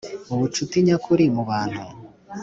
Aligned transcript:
Ubucuti 0.33 0.77
nyakuri 0.85 1.23
mubantu 1.35 1.81